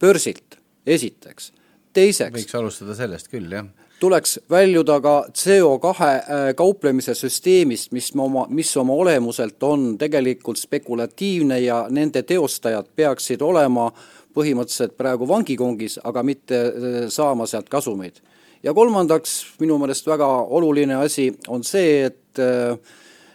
börsilt, 0.00 0.58
esiteks 0.86 1.52
teiseks 1.98 2.36
võiks 2.36 2.58
alustada 2.58 2.96
sellest 2.98 3.30
küll, 3.32 3.50
jah. 3.52 3.68
Tuleks 4.00 4.40
väljuda 4.50 5.00
ka 5.00 5.14
CO2 5.34 6.02
äh, 6.02 6.20
kauplemise 6.56 7.14
süsteemist, 7.14 7.92
mis 7.92 8.12
oma, 8.16 8.46
mis 8.48 8.76
oma 8.76 8.92
olemuselt 8.92 9.62
on 9.62 9.98
tegelikult 9.98 10.58
spekulatiivne 10.58 11.60
ja 11.60 11.86
nende 11.90 12.22
teostajad 12.22 12.86
peaksid 12.96 13.42
olema 13.42 13.90
põhimõtteliselt 14.34 14.94
praegu 14.96 15.28
vangikongis, 15.28 15.98
aga 16.04 16.22
mitte 16.22 16.60
äh, 16.66 16.98
saama 17.08 17.46
sealt 17.46 17.68
kasumeid. 17.68 18.20
ja 18.62 18.74
kolmandaks, 18.74 19.46
minu 19.60 19.78
meelest 19.78 20.06
väga 20.06 20.26
oluline 20.26 20.94
asi 20.94 21.32
on 21.48 21.64
see, 21.64 22.04
et 22.04 22.38
äh, 22.38 22.78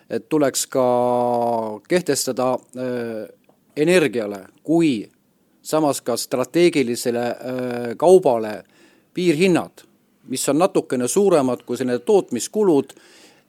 et 0.09 0.29
tuleks 0.29 0.67
ka 0.67 0.83
kehtestada 1.89 2.57
energiale 3.75 4.43
kui 4.63 5.07
samas 5.63 6.01
ka 6.01 6.17
strateegilisele 6.17 7.23
kaubale 7.97 8.51
piirhinnad, 9.13 9.85
mis 10.31 10.49
on 10.49 10.61
natukene 10.61 11.07
suuremad 11.07 11.65
kui 11.67 11.77
need 11.83 12.05
tootmiskulud, 12.07 12.93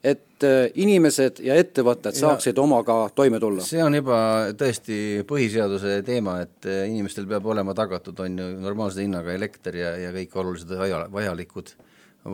et 0.04 0.44
äh, 0.44 0.66
inimesed 0.76 1.40
ja 1.44 1.56
ettevõtted 1.56 2.16
saaksid 2.18 2.58
ja 2.58 2.62
omaga 2.62 2.96
toime 3.16 3.40
tulla. 3.40 3.64
see 3.64 3.80
on 3.82 3.94
juba 3.96 4.18
tõesti 4.60 4.98
põhiseaduse 5.28 6.02
teema, 6.04 6.36
et 6.44 6.68
äh, 6.68 6.82
inimestel 6.90 7.28
peab 7.30 7.46
olema 7.48 7.74
tagatud, 7.76 8.18
on 8.20 8.36
ju, 8.42 8.50
normaalse 8.60 9.04
hinnaga 9.04 9.32
elekter 9.32 9.78
ja, 9.80 9.94
ja 10.02 10.12
kõik 10.12 10.36
olulised 10.42 10.74
vaja, 10.76 11.06
vajalikud, 11.12 11.72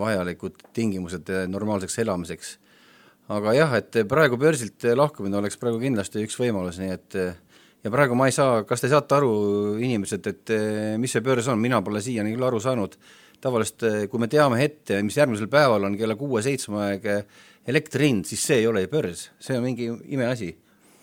vajalikud 0.03 0.67
tingimused 0.75 1.31
normaalseks 1.53 2.01
elamiseks. 2.03 2.57
aga 3.31 3.55
jah, 3.55 3.79
et 3.79 4.03
praegu 4.11 4.41
börsilt 4.41 4.91
lahkumine 4.97 5.39
oleks 5.39 5.61
praegu 5.61 5.79
kindlasti 5.79 6.27
üks 6.27 6.41
võimalus, 6.41 6.83
nii 6.83 6.91
et 6.97 7.21
ja 7.85 7.91
praegu 7.95 8.19
ma 8.19 8.27
ei 8.27 8.35
saa, 8.35 8.65
kas 8.67 8.83
te 8.83 8.91
saate 8.91 9.15
aru, 9.15 9.33
inimesed, 9.79 10.27
et 10.27 10.55
mis 10.99 11.15
see 11.15 11.23
börs 11.23 11.47
on, 11.49 11.63
mina 11.63 11.79
pole 11.87 12.03
siiani 12.03 12.35
küll 12.35 12.51
aru 12.51 12.59
saanud, 12.61 12.99
tavaliselt 13.41 13.85
eh, 13.89 14.03
kui 14.11 14.21
me 14.21 14.29
teame 14.31 14.61
ette, 14.65 15.01
mis 15.05 15.17
järgmisel 15.17 15.49
päeval 15.53 15.89
on 15.89 15.97
kella 15.99 16.17
kuue-seitsme 16.19 16.81
aeg 16.87 17.07
eh, 17.11 17.23
elektri 17.71 18.11
hind, 18.11 18.27
siis 18.29 18.43
see 18.47 18.61
ei 18.63 18.69
ole 18.69 18.85
ju 18.85 18.91
börs, 18.93 19.31
see 19.43 19.57
on 19.59 19.65
mingi 19.67 19.91
imeasi. 20.17 20.57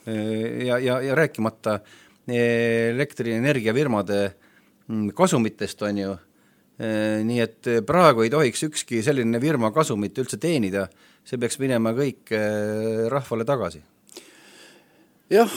ja, 0.07 0.77
ja, 0.79 1.01
ja 1.03 1.15
rääkimata 1.19 1.73
elektrienergiafirmade 2.31 4.19
mm, 4.87 5.09
kasumitest, 5.15 5.81
on 5.83 5.97
ju, 5.99 6.13
nii 7.27 7.41
et 7.43 7.67
praegu 7.83 8.23
ei 8.23 8.31
tohiks 8.31 8.63
ükski 8.69 9.01
selline 9.03 9.41
firma 9.43 9.73
kasumit 9.75 10.15
üldse 10.23 10.39
teenida, 10.39 10.85
see 11.27 11.35
peaks 11.41 11.59
minema 11.59 11.91
kõik 11.97 12.31
rahvale 13.11 13.43
tagasi. 13.47 13.83
jah, 15.35 15.51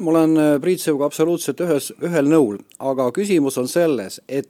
ma 0.00 0.14
olen 0.14 0.32
Priit 0.64 0.80
Siuga 0.80 1.04
absoluutselt 1.12 1.60
ühes, 1.68 1.92
ühel 2.00 2.32
nõul, 2.32 2.64
aga 2.80 3.10
küsimus 3.12 3.60
on 3.60 3.68
selles, 3.68 4.22
et 4.24 4.48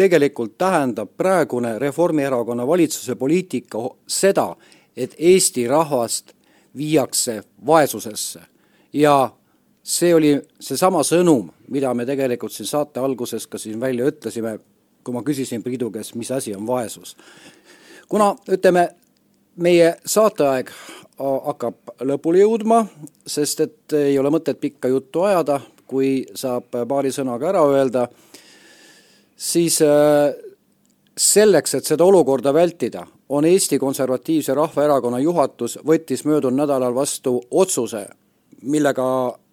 tegelikult 0.00 0.54
tähendab 0.58 1.10
praegune 1.16 1.78
Reformierakonna 1.78 2.66
valitsuse 2.66 3.14
poliitika 3.20 3.82
seda, 4.08 4.56
et 4.96 5.14
Eesti 5.18 5.66
rahvast 5.68 6.32
viiakse 6.76 7.42
vaesusesse. 7.66 8.40
ja 8.92 9.30
see 9.82 10.14
oli 10.14 10.32
seesama 10.60 11.02
sõnum, 11.06 11.50
mida 11.68 11.92
me 11.94 12.06
tegelikult 12.06 12.52
siin 12.52 12.66
saate 12.66 13.00
alguses 13.00 13.46
ka 13.46 13.58
siin 13.58 13.80
välja 13.80 14.06
ütlesime, 14.08 14.58
kui 15.04 15.14
ma 15.14 15.22
küsisin 15.22 15.62
Priidu 15.62 15.90
käest, 15.90 16.14
mis 16.14 16.30
asi 16.30 16.54
on 16.54 16.66
vaesus. 16.66 17.16
kuna 18.08 18.36
ütleme, 18.48 18.88
meie 19.56 19.94
saateaeg 20.06 20.72
hakkab 21.18 21.92
lõpule 22.00 22.40
jõudma, 22.40 22.86
sest 23.26 23.60
et 23.60 23.92
ei 23.92 24.18
ole 24.18 24.30
mõtet 24.30 24.60
pikka 24.60 24.88
juttu 24.88 25.22
ajada, 25.28 25.60
kui 25.86 26.24
saab 26.34 26.72
paari 26.88 27.12
sõnaga 27.12 27.48
ära 27.52 27.66
öelda, 27.68 28.08
siis 29.52 29.80
äh, 29.82 30.34
selleks, 31.16 31.74
et 31.74 31.84
seda 31.84 32.04
olukorda 32.04 32.54
vältida, 32.54 33.06
on 33.28 33.44
Eesti 33.44 33.78
Konservatiivse 33.78 34.54
Rahvaerakonna 34.54 35.18
juhatus 35.18 35.78
võttis 35.86 36.24
möödunud 36.24 36.62
nädalal 36.62 36.94
vastu 36.94 37.36
otsuse, 37.50 38.06
millega 38.62 39.06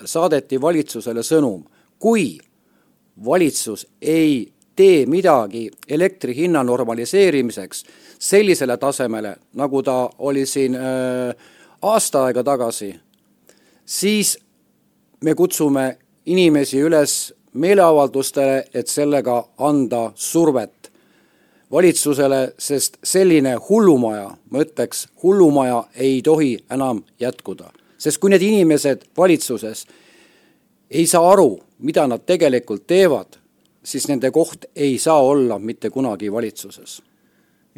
saadeti 0.05 0.61
valitsusele 0.61 1.23
sõnum, 1.23 1.63
kui 1.99 2.37
valitsus 3.25 3.87
ei 4.01 4.47
tee 4.77 5.05
midagi 5.05 5.67
elektri 5.89 6.35
hinna 6.35 6.63
normaliseerimiseks 6.63 7.85
sellisele 8.19 8.77
tasemele, 8.77 9.35
nagu 9.53 9.81
ta 9.83 10.09
oli 10.19 10.45
siin 10.45 10.75
äh, 10.75 11.33
aasta 11.81 12.25
aega 12.25 12.43
tagasi, 12.43 12.91
siis 13.85 14.37
me 15.21 15.33
kutsume 15.35 15.97
inimesi 16.25 16.81
üles 16.81 17.33
meeleavaldustele, 17.57 18.63
et 18.73 18.87
sellega 18.87 19.41
anda 19.57 20.11
survet 20.15 20.91
valitsusele, 21.71 22.53
sest 22.59 22.97
selline 23.03 23.57
hullumaja, 23.69 24.29
ma 24.49 24.63
ütleks, 24.63 25.07
hullumaja 25.23 25.83
ei 25.95 26.21
tohi 26.21 26.57
enam 26.71 27.03
jätkuda. 27.19 27.71
sest 27.97 28.21
kui 28.21 28.29
need 28.29 28.41
inimesed 28.41 29.07
valitsuses 29.17 29.87
ei 30.91 31.07
saa 31.07 31.31
aru, 31.31 31.59
mida 31.79 32.07
nad 32.07 32.21
tegelikult 32.25 32.87
teevad, 32.87 33.39
siis 33.83 34.07
nende 34.07 34.31
koht 34.31 34.65
ei 34.75 34.97
saa 34.97 35.21
olla 35.21 35.59
mitte 35.59 35.89
kunagi 35.89 36.31
valitsuses 36.31 37.01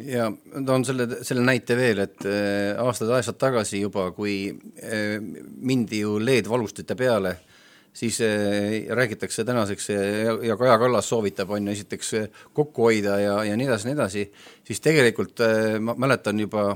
ja 0.04 0.30
toon 0.66 0.84
selle, 0.84 1.06
selle 1.22 1.44
näite 1.44 1.76
veel, 1.76 1.98
et 2.04 2.24
äh, 2.28 2.78
aastad-aastad 2.80 3.38
tagasi 3.40 3.82
juba, 3.82 4.10
kui 4.16 4.50
äh, 4.50 5.18
mindi 5.20 6.00
ju 6.04 6.18
LED-valgustite 6.22 6.96
peale, 6.96 7.36
siis 7.92 8.20
äh, 8.24 8.86
räägitakse 8.96 9.44
tänaseks 9.44 9.90
ja, 9.90 10.36
ja 10.50 10.56
Kaja 10.56 10.78
Kallas 10.78 11.08
soovitab, 11.08 11.50
on 11.50 11.66
ju, 11.66 11.72
esiteks 11.72 12.14
kokku 12.56 12.88
hoida 12.88 13.18
ja, 13.20 13.34
ja 13.44 13.56
nii 13.56 13.66
edasi, 13.66 13.90
nii 13.90 13.98
edasi, 13.98 14.24
siis 14.66 14.80
tegelikult 14.80 15.42
ma 15.80 15.96
mäletan 15.98 16.40
juba 16.40 16.72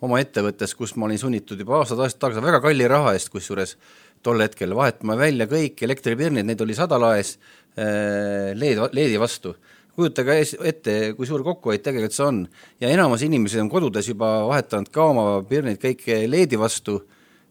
oma 0.00 0.20
ettevõttes, 0.20 0.74
kus 0.76 0.96
ma 0.96 1.06
olin 1.06 1.20
sunnitud 1.20 1.60
juba 1.60 1.80
aastad-aastad 1.80 2.20
tagasi 2.26 2.44
väga 2.44 2.62
kalli 2.64 2.88
raha 2.88 3.14
eest 3.16 3.28
kusjuures 3.32 3.76
tol 4.24 4.40
hetkel 4.40 4.74
vahetama 4.76 5.16
välja 5.16 5.46
kõik 5.48 5.82
elektripirnid, 5.84 6.48
neid 6.48 6.60
oli 6.60 6.76
sada 6.76 6.98
laes 7.00 7.36
LED, 7.76 8.80
LED-i 8.92 9.20
vastu 9.20 9.54
kujutage 10.00 10.36
ette, 10.68 10.96
kui 11.16 11.28
suur 11.28 11.44
kokkuhoid 11.44 11.82
tegelikult 11.84 12.16
see 12.16 12.26
on. 12.26 12.44
ja 12.80 12.90
enamus 12.92 13.24
inimesi 13.26 13.60
on 13.60 13.70
kodudes 13.72 14.08
juba 14.08 14.46
vahetanud 14.48 14.90
ka 14.92 15.08
oma 15.12 15.24
pirnid 15.48 15.80
kõik 15.82 16.06
LED-i 16.30 16.58
vastu 16.60 17.00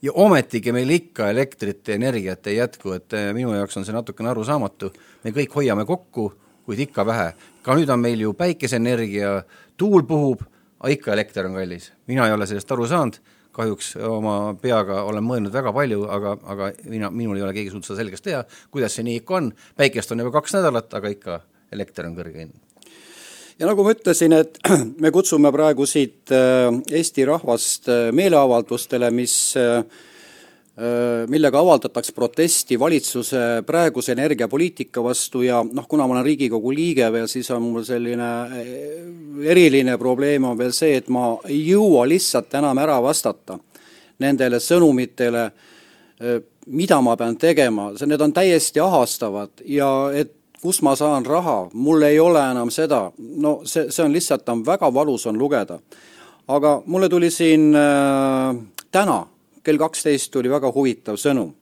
ja 0.01 0.11
ometigi 0.13 0.71
meil 0.71 0.89
ikka 0.89 1.29
elektrit 1.29 1.87
ja 1.87 1.95
energiat 1.95 2.47
ei 2.47 2.59
jätku, 2.59 2.93
et 2.95 3.13
eh, 3.13 3.31
minu 3.35 3.53
jaoks 3.55 3.77
on 3.77 3.85
see 3.87 3.95
natukene 3.95 4.31
arusaamatu. 4.31 4.91
me 5.23 5.31
kõik 5.35 5.55
hoiame 5.55 5.85
kokku, 5.85 6.31
kuid 6.65 6.79
ikka 6.79 7.05
vähe. 7.05 7.33
ka 7.61 7.75
nüüd 7.75 7.89
on 7.89 7.99
meil 7.99 8.19
ju 8.19 8.33
päikeseenergia, 8.33 9.43
tuul 9.77 10.03
puhub, 10.03 10.41
aga 10.79 10.93
ikka 10.93 11.13
elekter 11.13 11.45
on 11.45 11.53
kallis. 11.53 11.91
mina 12.07 12.27
ei 12.27 12.33
ole 12.33 12.47
sellest 12.47 12.71
aru 12.71 12.87
saanud, 12.87 13.19
kahjuks 13.51 13.95
oma 13.95 14.55
peaga 14.61 15.03
olen 15.03 15.23
mõelnud 15.23 15.53
väga 15.53 15.73
palju, 15.73 16.05
aga, 16.07 16.37
aga 16.43 16.71
mina, 16.85 17.11
minul 17.11 17.37
ei 17.37 17.43
ole 17.43 17.53
keegi 17.53 17.73
suutnud 17.73 17.91
seda 17.91 18.03
selgeks 18.03 18.21
teha, 18.21 18.43
kuidas 18.71 18.95
see 18.95 19.03
nii 19.03 19.21
ikka 19.23 19.35
on. 19.35 19.53
päikest 19.75 20.11
on 20.11 20.19
juba 20.19 20.39
kaks 20.39 20.55
nädalat, 20.59 20.93
aga 20.93 21.15
ikka 21.15 21.41
elekter 21.71 22.07
on 22.07 22.15
kõrge 22.15 22.45
hind 22.45 22.68
ja 23.59 23.67
nagu 23.67 23.83
ma 23.83 23.93
ütlesin, 23.93 24.35
et 24.39 24.59
me 25.03 25.11
kutsume 25.13 25.51
praegu 25.53 25.87
siit 25.89 26.31
äh, 26.35 26.69
Eesti 26.95 27.25
rahvast 27.27 27.89
äh, 27.91 28.05
meeleavaldustele, 28.15 29.11
mis 29.15 29.35
äh, 29.59 29.83
millega 31.27 31.59
avaldatakse 31.59 32.13
protesti 32.15 32.77
valitsuse 32.79 33.39
praeguse 33.67 34.13
energiapoliitika 34.13 35.01
vastu 35.03 35.41
ja 35.43 35.57
noh, 35.59 35.89
kuna 35.91 36.05
ma 36.07 36.15
olen 36.15 36.23
Riigikogu 36.23 36.71
liige 36.71 37.09
veel, 37.11 37.27
siis 37.27 37.49
on 37.51 37.65
mul 37.65 37.83
selline 37.83 38.29
eriline 39.43 39.97
probleem 39.99 40.47
on 40.47 40.55
veel 40.55 40.71
see, 40.71 40.93
et 41.01 41.11
ma 41.11 41.33
ei 41.49 41.59
jõua 41.73 42.05
lihtsalt 42.07 42.55
enam 42.61 42.79
ära 42.79 42.95
vastata 43.03 43.59
nendele 44.23 44.61
sõnumitele, 44.63 45.43
mida 46.71 47.01
ma 47.03 47.17
pean 47.19 47.35
tegema, 47.39 47.89
need 47.99 48.23
on 48.23 48.37
täiesti 48.39 48.79
ahastavad 48.79 49.59
ja 49.67 49.91
et 50.15 50.38
kus 50.61 50.81
ma 50.81 50.95
saan 50.95 51.25
raha, 51.25 51.69
mul 51.73 52.01
ei 52.01 52.19
ole 52.19 52.41
enam 52.51 52.69
seda, 52.71 53.11
no 53.17 53.59
see, 53.63 53.89
see 53.91 54.03
on 54.03 54.13
lihtsalt, 54.13 54.49
on 54.49 54.65
väga 54.65 54.93
valus 54.93 55.25
on 55.27 55.37
lugeda. 55.39 55.79
aga 56.47 56.81
mulle 56.85 57.09
tuli 57.09 57.29
siin 57.29 57.75
äh, 57.75 58.55
täna 58.91 59.25
kell 59.63 59.77
kaksteist 59.77 60.31
tuli 60.31 60.49
väga 60.49 60.71
huvitav 60.73 61.17
sõnum. 61.17 61.53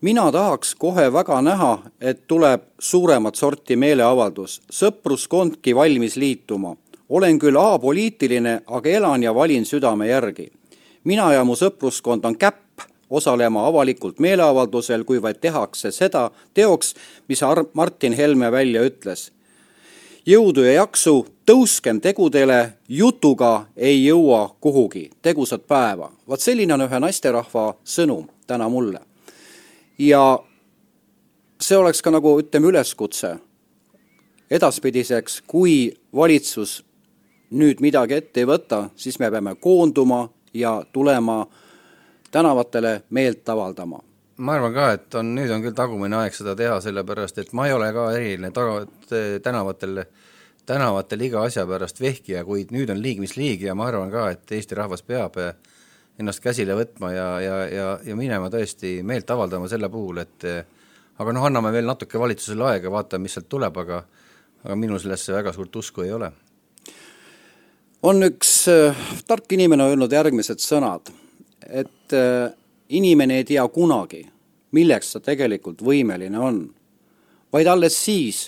mina 0.00 0.32
tahaks 0.32 0.74
kohe 0.74 1.12
väga 1.12 1.40
näha, 1.42 1.78
et 2.00 2.26
tuleb 2.26 2.62
suuremat 2.78 3.34
sorti 3.34 3.76
meeleavaldus, 3.76 4.60
sõpruskondki 4.72 5.74
valmis 5.74 6.16
liituma. 6.16 6.76
olen 7.08 7.38
küll 7.38 7.56
apoliitiline, 7.56 8.60
aga 8.66 8.90
elan 8.90 9.22
ja 9.22 9.34
valin 9.34 9.64
südame 9.64 10.08
järgi. 10.08 10.52
mina 11.04 11.32
ja 11.32 11.44
mu 11.44 11.54
sõpruskond 11.54 12.24
on 12.24 12.36
käpp 12.36 12.63
osalema 13.14 13.66
avalikult 13.68 14.18
meeleavaldusel, 14.18 15.04
kui 15.04 15.22
vaid 15.22 15.40
tehakse 15.40 15.92
seda 15.94 16.28
teoks, 16.54 16.94
mis 17.28 17.42
Ar-, 17.42 17.66
Martin 17.72 18.12
Helme 18.12 18.50
välja 18.52 18.82
ütles. 18.84 19.30
jõudu 20.26 20.64
ja 20.64 20.72
jaksu, 20.72 21.26
tõuskem 21.46 22.00
tegudele, 22.00 22.72
jutuga 22.88 23.66
ei 23.76 24.04
jõua 24.04 24.56
kuhugi, 24.60 25.10
tegusat 25.22 25.66
päeva. 25.66 26.10
vaat 26.28 26.40
selline 26.40 26.74
on 26.74 26.86
ühe 26.88 27.00
naisterahva 27.00 27.74
sõnum 27.84 28.28
täna 28.46 28.68
mulle. 28.68 29.00
ja 29.98 30.38
see 31.60 31.76
oleks 31.76 32.02
ka 32.02 32.10
nagu 32.10 32.38
ütleme, 32.40 32.68
üleskutse 32.68 33.36
edaspidiseks, 34.50 35.42
kui 35.46 35.94
valitsus 36.14 36.82
nüüd 37.54 37.80
midagi 37.80 38.18
ette 38.18 38.42
ei 38.42 38.48
võta, 38.48 38.88
siis 38.96 39.18
me 39.18 39.30
peame 39.30 39.54
koonduma 39.60 40.28
ja 40.54 40.82
tulema 40.92 41.44
tänavatele 42.34 42.94
meelt 43.14 43.48
avaldama. 43.48 44.00
ma 44.36 44.54
arvan 44.58 44.74
ka, 44.74 44.86
et 44.96 45.14
on, 45.14 45.28
nüüd 45.36 45.50
on 45.54 45.62
küll 45.62 45.76
tagumine 45.78 46.16
aeg 46.18 46.34
seda 46.34 46.56
teha, 46.58 46.80
sellepärast 46.82 47.38
et 47.38 47.52
ma 47.54 47.68
ei 47.68 47.74
ole 47.74 47.92
ka 47.94 48.08
eriline 48.16 48.50
taga, 48.50 48.80
tänavatel, 49.42 50.02
tänavatel 50.66 51.22
iga 51.28 51.44
asja 51.46 51.62
pärast 51.70 52.02
vehkija, 52.02 52.42
kuid 52.44 52.74
nüüd 52.74 52.90
on 52.90 52.98
liig 53.02 53.22
mis 53.22 53.36
liig 53.38 53.62
ja 53.62 53.76
ma 53.78 53.86
arvan 53.92 54.10
ka, 54.10 54.26
et 54.34 54.56
Eesti 54.58 54.74
rahvas 54.74 55.06
peab 55.06 55.38
ennast 56.18 56.42
käsile 56.42 56.74
võtma 56.78 57.12
ja, 57.14 57.28
ja, 57.42 57.56
ja, 57.70 57.86
ja 58.02 58.18
minema 58.18 58.50
tõesti 58.50 58.96
meelt 59.06 59.30
avaldama 59.30 59.70
selle 59.70 59.90
puhul, 59.90 60.18
et 60.26 60.48
aga 61.18 61.34
noh, 61.34 61.46
anname 61.46 61.70
veel 61.74 61.86
natuke 61.86 62.18
valitsusele 62.18 62.66
aega, 62.72 62.90
vaatame, 62.90 63.28
mis 63.28 63.38
sealt 63.38 63.50
tuleb, 63.50 63.78
aga 63.84 64.02
aga 64.64 64.76
minul 64.80 64.98
sellesse 65.00 65.34
väga 65.34 65.52
suurt 65.52 65.76
usku 65.76 66.02
ei 66.04 66.12
ole. 66.12 66.30
on 68.02 68.26
üks 68.26 68.52
äh, 68.68 68.96
tark 69.28 69.52
inimene 69.52 69.86
öelnud 69.92 70.12
järgmised 70.12 70.60
sõnad 70.60 71.12
et 71.74 72.12
äh, 72.12 72.52
inimene 72.88 73.36
ei 73.36 73.44
tea 73.44 73.68
kunagi, 73.68 74.22
milleks 74.70 75.12
ta 75.12 75.20
tegelikult 75.20 75.82
võimeline 75.82 76.38
on, 76.38 76.60
vaid 77.52 77.66
alles 77.66 77.96
siis, 78.04 78.46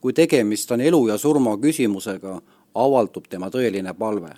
kui 0.00 0.14
tegemist 0.14 0.70
on 0.70 0.80
elu 0.80 1.00
ja 1.08 1.18
surma 1.18 1.56
küsimusega, 1.58 2.36
avaldub 2.78 3.26
tema 3.26 3.50
tõeline 3.50 3.94
palve, 3.98 4.30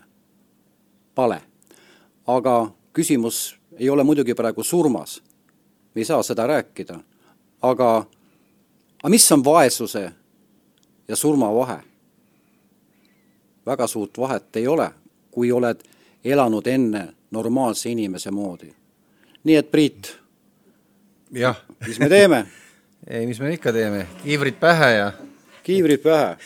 pale. 1.14 1.40
aga 2.26 2.70
küsimus 2.96 3.58
ei 3.76 3.90
ole 3.90 4.04
muidugi 4.04 4.34
praegu 4.34 4.64
surmas, 4.64 5.20
me 5.94 6.00
ei 6.00 6.08
saa 6.08 6.22
seda 6.22 6.46
rääkida, 6.46 6.96
aga, 7.60 7.90
aga 9.02 9.12
mis 9.12 9.32
on 9.32 9.44
vaesuse 9.44 10.04
ja 11.08 11.16
surma 11.16 11.52
vahe? 11.54 11.80
väga 13.66 13.86
suurt 13.86 14.18
vahet 14.18 14.56
ei 14.56 14.66
ole, 14.66 14.88
kui 15.30 15.52
oled 15.52 15.82
elanud 16.24 16.66
enne 16.66 17.08
normaalse 17.30 17.90
inimese 17.90 18.30
moodi. 18.30 18.72
nii 19.44 19.56
et 19.56 19.70
Priit, 19.70 20.16
jah. 21.32 21.56
mis 21.86 21.98
me 21.98 22.08
teeme 22.08 22.46
ei, 23.10 23.26
mis 23.26 23.40
me 23.40 23.52
ikka 23.54 23.72
teeme, 23.72 24.06
kiivrid 24.24 24.58
pähe 24.60 24.92
ja 24.94 25.12
kiivrid 25.62 26.02
pähe, 26.02 26.36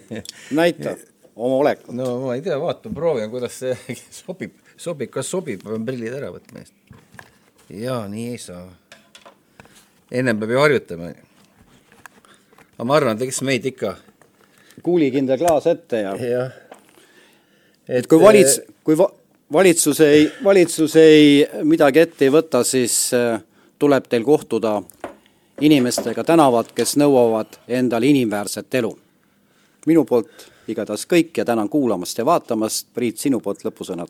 näita 0.60 0.96
oma 1.36 1.56
olekut. 1.56 1.94
no 1.94 2.20
ma 2.20 2.34
ei 2.34 2.42
tea, 2.42 2.58
vaatan, 2.60 2.94
proovin, 2.94 3.30
kuidas 3.30 3.58
see 3.58 3.76
sobib, 4.22 4.54
sobib, 4.76 5.10
kas 5.14 5.30
sobib, 5.30 5.64
ma 5.64 5.74
pean 5.74 5.86
prillid 5.88 6.14
ära 6.14 6.30
võtma 6.34 6.62
eest. 6.62 6.74
jaa, 7.68 8.04
nii 8.08 8.30
ei 8.34 8.40
saa. 8.42 8.66
ennem 10.10 10.40
peab 10.40 10.54
ju 10.54 10.62
harjutama. 10.62 11.12
aga 12.74 12.88
ma 12.88 12.98
arvan, 12.98 13.16
et 13.16 13.26
eks 13.28 13.42
meid 13.46 13.66
ikka 13.72 13.96
kuulikindel 14.82 15.38
klaas 15.38 15.66
ette 15.70 16.04
ja 16.04 16.14
jah. 16.20 16.54
et 17.88 18.06
kui 18.10 18.22
valits-, 18.22 18.60
kui 18.86 18.98
va-, 18.98 19.12
valitsus 19.52 20.00
ei, 20.00 20.32
valitsus 20.44 20.96
ei 20.96 21.46
midagi 21.62 22.00
ette 22.00 22.24
ei 22.24 22.32
võta, 22.32 22.64
siis 22.64 22.96
äh, 23.14 23.40
tuleb 23.78 24.08
teil 24.08 24.24
kohtuda 24.24 24.80
inimestega 25.60 26.24
tänavat, 26.24 26.72
kes 26.74 26.96
nõuavad 27.00 27.60
endale 27.68 28.10
inimväärset 28.10 28.74
elu. 28.74 28.98
minu 29.86 30.04
poolt 30.04 30.46
igatahes 30.68 31.04
kõik 31.06 31.36
ja 31.36 31.44
tänan 31.44 31.68
kuulamast 31.68 32.18
ja 32.18 32.24
vaatamast, 32.24 32.86
Priit, 32.94 33.18
sinu 33.18 33.40
poolt 33.40 33.64
lõpusõnad. 33.64 34.08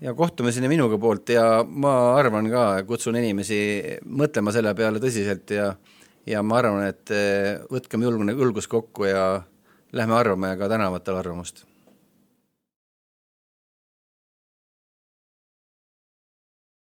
ja 0.00 0.14
kohtume 0.14 0.52
sinna 0.52 0.68
minuga 0.68 0.98
poolt 0.98 1.28
ja 1.28 1.64
ma 1.68 2.16
arvan 2.16 2.50
ka, 2.50 2.82
kutsun 2.86 3.16
inimesi 3.16 3.82
mõtlema 4.04 4.52
selle 4.52 4.74
peale 4.74 4.98
tõsiselt 4.98 5.50
ja 5.50 5.74
ja 6.26 6.42
ma 6.42 6.58
arvan, 6.58 6.86
et 6.88 7.10
äh, 7.10 7.60
võtkem 7.70 8.02
julgune, 8.02 8.32
julgus 8.32 8.68
kokku 8.68 9.04
ja 9.04 9.42
lähme 9.92 10.14
arvame 10.14 10.56
ka 10.56 10.68
tänavatel 10.68 11.16
arvamust 11.16 11.64